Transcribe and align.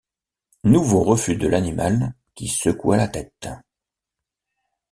Nouveau 0.63 1.03
refus 1.03 1.35
de 1.35 1.47
l’animal, 1.47 2.15
qui 2.33 2.47
secoua 2.47 2.97
la 2.97 3.07
tête. 3.07 3.47